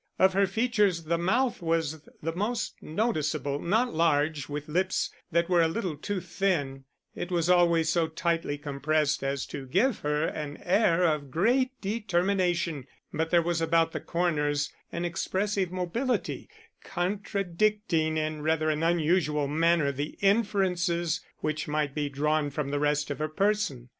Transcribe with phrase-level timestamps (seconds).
[0.17, 5.61] Of her features the mouth was the most noticeable, not large, with lips that were
[5.61, 10.57] a little too thin; it was always so tightly compressed as to give her an
[10.65, 16.49] air of great determination, but there was about the corners an expressive mobility,
[16.83, 23.11] contradicting in rather an unusual manner the inferences which might be drawn from the rest
[23.11, 23.89] of her person.